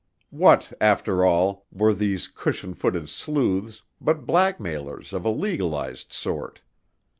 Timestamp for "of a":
5.13-5.29